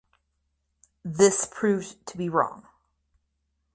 This 1.05 1.45
proved 1.45 2.03
to 2.07 2.17
be 2.17 2.27
wrong. 2.27 2.65